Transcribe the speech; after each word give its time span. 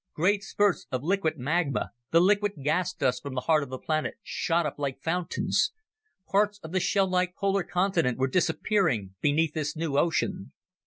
Great 0.15 0.41
spurts 0.41 0.87
of 0.91 1.03
liquid 1.03 1.37
magma, 1.37 1.91
the 2.09 2.19
liquid 2.19 2.53
gas 2.63 2.91
dust 2.91 3.21
from 3.21 3.35
the 3.35 3.41
heart 3.41 3.61
of 3.61 3.69
the 3.69 3.77
planet, 3.77 4.15
shot 4.23 4.65
up 4.65 4.79
like 4.79 4.99
fountains. 4.99 5.73
Parts 6.27 6.57
of 6.63 6.71
the 6.71 6.79
shell 6.79 7.07
like 7.07 7.35
polar 7.35 7.61
continent 7.63 8.17
were 8.17 8.25
disappearing 8.27 9.13
beneath 9.21 9.53
this 9.53 9.75
new 9.75 9.99
ocean. 9.99 10.53